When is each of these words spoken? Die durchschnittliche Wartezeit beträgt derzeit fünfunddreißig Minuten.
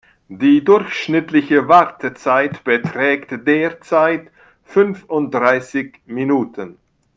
Die 0.29 0.63
durchschnittliche 0.63 1.67
Wartezeit 1.67 2.63
beträgt 2.63 3.45
derzeit 3.47 4.31
fünfunddreißig 4.63 6.01
Minuten. 6.07 6.79